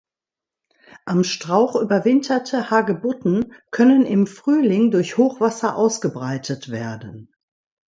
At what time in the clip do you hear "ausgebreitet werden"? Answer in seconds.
5.75-7.29